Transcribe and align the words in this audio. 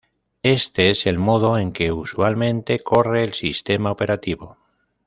Este 0.41 0.89
es 0.89 1.05
el 1.05 1.19
modo 1.19 1.59
en 1.59 1.73
que 1.73 1.91
usualmente 1.91 2.79
corre 2.79 3.21
el 3.21 3.33
sistema 3.35 3.91
operativo". 3.91 4.57